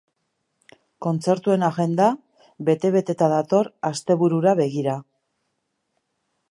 [1.05, 2.07] Kontzertuen agenda
[2.71, 5.01] bete-beteta dator asteburura begira.